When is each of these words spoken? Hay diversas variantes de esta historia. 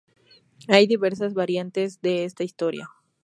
Hay 0.67 0.87
diversas 0.87 1.35
variantes 1.35 2.01
de 2.01 2.23
esta 2.23 2.43
historia. 2.43 2.89